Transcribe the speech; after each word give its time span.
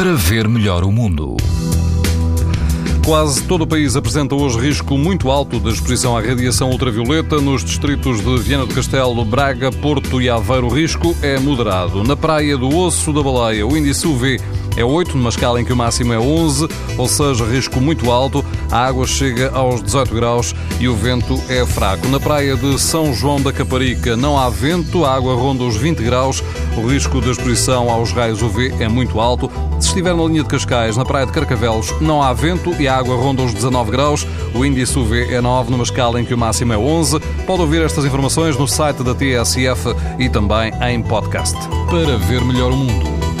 para 0.00 0.14
ver 0.14 0.48
melhor 0.48 0.82
o 0.82 0.90
mundo. 0.90 1.36
Quase 3.04 3.42
todo 3.42 3.64
o 3.64 3.66
país 3.66 3.96
apresenta 3.96 4.34
hoje 4.34 4.58
risco 4.58 4.96
muito 4.96 5.30
alto 5.30 5.60
de 5.60 5.68
exposição 5.68 6.16
à 6.16 6.22
radiação 6.22 6.70
ultravioleta. 6.70 7.38
Nos 7.38 7.62
distritos 7.62 8.24
de 8.24 8.38
Viana 8.38 8.64
do 8.64 8.74
Castelo, 8.74 9.22
Braga, 9.26 9.70
Porto 9.70 10.18
e 10.22 10.30
Aveiro, 10.30 10.68
o 10.68 10.70
risco 10.70 11.14
é 11.20 11.38
moderado. 11.38 12.02
Na 12.02 12.16
praia 12.16 12.56
do 12.56 12.74
Osso 12.74 13.12
da 13.12 13.22
Baleia, 13.22 13.66
o 13.66 13.76
índice 13.76 14.06
UV 14.06 14.40
é 14.76 14.84
8, 14.84 15.16
numa 15.16 15.30
escala 15.30 15.60
em 15.60 15.64
que 15.64 15.72
o 15.72 15.76
máximo 15.76 16.12
é 16.12 16.18
11, 16.18 16.68
ou 16.96 17.08
seja, 17.08 17.44
risco 17.44 17.80
muito 17.80 18.10
alto. 18.10 18.44
A 18.70 18.86
água 18.86 19.06
chega 19.06 19.50
aos 19.52 19.82
18 19.82 20.14
graus 20.14 20.54
e 20.78 20.88
o 20.88 20.94
vento 20.94 21.40
é 21.48 21.64
fraco. 21.66 22.08
Na 22.08 22.20
praia 22.20 22.56
de 22.56 22.78
São 22.80 23.12
João 23.12 23.40
da 23.40 23.52
Caparica 23.52 24.16
não 24.16 24.38
há 24.38 24.48
vento, 24.48 25.04
a 25.04 25.14
água 25.14 25.34
ronda 25.34 25.64
os 25.64 25.76
20 25.76 26.02
graus. 26.02 26.42
O 26.76 26.86
risco 26.86 27.20
de 27.20 27.30
exposição 27.30 27.90
aos 27.90 28.12
raios 28.12 28.42
UV 28.42 28.74
é 28.78 28.88
muito 28.88 29.20
alto. 29.20 29.50
Se 29.80 29.88
estiver 29.88 30.14
na 30.14 30.24
linha 30.24 30.42
de 30.42 30.48
Cascais, 30.48 30.96
na 30.96 31.04
praia 31.04 31.26
de 31.26 31.32
Carcavelos, 31.32 31.92
não 32.00 32.22
há 32.22 32.32
vento 32.32 32.74
e 32.78 32.86
a 32.86 32.96
água 32.96 33.16
ronda 33.16 33.42
os 33.42 33.52
19 33.52 33.90
graus. 33.90 34.26
O 34.54 34.64
índice 34.64 34.98
UV 34.98 35.34
é 35.34 35.40
9, 35.40 35.70
numa 35.70 35.84
escala 35.84 36.20
em 36.20 36.24
que 36.24 36.34
o 36.34 36.38
máximo 36.38 36.72
é 36.72 36.78
11. 36.78 37.18
Pode 37.46 37.62
ouvir 37.62 37.82
estas 37.82 38.04
informações 38.04 38.56
no 38.56 38.68
site 38.68 39.02
da 39.02 39.14
TSF 39.14 39.94
e 40.18 40.28
também 40.28 40.72
em 40.88 41.02
podcast. 41.02 41.56
Para 41.88 42.16
ver 42.18 42.44
melhor 42.44 42.72
o 42.72 42.76
mundo, 42.76 43.19